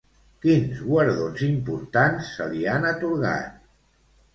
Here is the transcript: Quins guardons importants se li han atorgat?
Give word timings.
Quins 0.45 0.79
guardons 0.93 1.45
importants 1.49 2.35
se 2.41 2.51
li 2.57 2.67
han 2.75 2.93
atorgat? 2.97 3.67